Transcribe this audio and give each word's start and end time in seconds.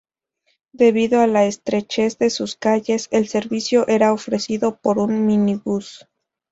Debido 0.73 1.19
a 1.21 1.27
la 1.27 1.45
estrechez 1.45 2.17
de 2.17 2.31
sus 2.31 2.55
calles, 2.55 3.07
el 3.11 3.27
servicio 3.27 3.87
era 3.87 4.13
ofrecido 4.13 4.79
por 4.81 4.97
un 4.97 5.27
minibús. 5.27 6.07